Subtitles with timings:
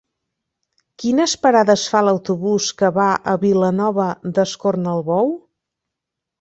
[1.03, 5.33] Quines parades fa l'autobús que va a Vilanova d'Escornalbou?